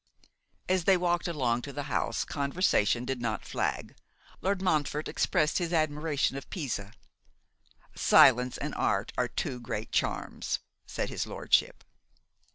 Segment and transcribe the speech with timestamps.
[0.67, 3.95] As they walked along to the house, conversation did not flag.
[4.41, 6.93] Lord Montfort expressed his admiration of Pisa.
[7.93, 11.83] 'Silence and art are two great charms,' said his lordship.